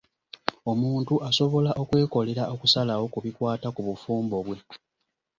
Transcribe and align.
Omuntu 0.71 1.13
asobola 1.27 1.71
okwekolera 1.81 2.43
okusalawo 2.53 3.05
ku 3.13 3.19
bikwata 3.25 3.67
ku 3.75 3.81
bufumbo 3.87 4.37
bwe. 4.45 4.57